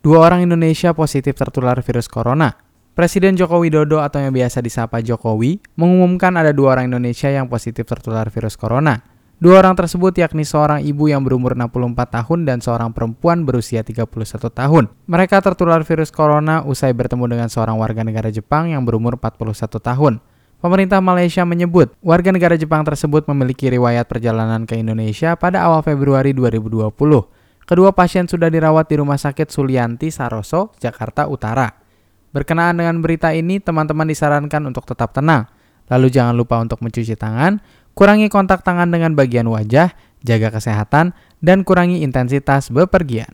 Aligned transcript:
Dua 0.00 0.16
orang 0.32 0.40
Indonesia 0.48 0.96
positif 0.96 1.36
tertular 1.36 1.76
virus 1.84 2.08
corona. 2.08 2.56
Presiden 2.96 3.36
Joko 3.36 3.60
Widodo 3.60 4.00
atau 4.00 4.16
yang 4.16 4.32
biasa 4.32 4.64
disapa 4.64 5.04
Jokowi 5.04 5.60
mengumumkan 5.76 6.32
ada 6.40 6.56
dua 6.56 6.72
orang 6.72 6.88
Indonesia 6.88 7.28
yang 7.28 7.52
positif 7.52 7.84
tertular 7.84 8.24
virus 8.32 8.56
corona. 8.56 9.04
Dua 9.36 9.60
orang 9.60 9.76
tersebut 9.76 10.16
yakni 10.16 10.48
seorang 10.48 10.80
ibu 10.88 11.12
yang 11.12 11.20
berumur 11.20 11.52
64 11.52 12.16
tahun 12.16 12.48
dan 12.48 12.64
seorang 12.64 12.96
perempuan 12.96 13.44
berusia 13.44 13.84
31 13.84 14.08
tahun. 14.48 14.88
Mereka 15.04 15.36
tertular 15.44 15.84
virus 15.84 16.08
corona 16.08 16.64
usai 16.64 16.96
bertemu 16.96 17.36
dengan 17.36 17.48
seorang 17.52 17.76
warga 17.76 18.00
negara 18.00 18.32
Jepang 18.32 18.72
yang 18.72 18.88
berumur 18.88 19.20
41 19.20 19.68
tahun. 19.68 20.16
Pemerintah 20.64 21.04
Malaysia 21.04 21.44
menyebut 21.44 21.92
warga 22.00 22.32
negara 22.32 22.56
Jepang 22.56 22.88
tersebut 22.88 23.28
memiliki 23.28 23.68
riwayat 23.68 24.08
perjalanan 24.08 24.64
ke 24.64 24.80
Indonesia 24.80 25.36
pada 25.36 25.60
awal 25.68 25.84
Februari 25.84 26.32
2020. 26.32 26.88
Kedua 27.70 27.94
pasien 27.94 28.26
sudah 28.26 28.50
dirawat 28.50 28.90
di 28.90 28.98
Rumah 28.98 29.14
Sakit 29.14 29.46
Sulianti 29.46 30.10
Saroso, 30.10 30.74
Jakarta 30.82 31.30
Utara. 31.30 31.70
Berkenaan 32.34 32.74
dengan 32.74 32.98
berita 32.98 33.30
ini, 33.30 33.62
teman-teman 33.62 34.10
disarankan 34.10 34.58
untuk 34.66 34.90
tetap 34.90 35.14
tenang. 35.14 35.46
Lalu 35.86 36.10
jangan 36.10 36.34
lupa 36.34 36.58
untuk 36.58 36.82
mencuci 36.82 37.14
tangan, 37.14 37.62
kurangi 37.94 38.26
kontak 38.26 38.66
tangan 38.66 38.90
dengan 38.90 39.14
bagian 39.14 39.46
wajah, 39.46 39.94
jaga 40.26 40.50
kesehatan, 40.50 41.14
dan 41.38 41.62
kurangi 41.62 42.02
intensitas 42.02 42.74
bepergian. 42.74 43.28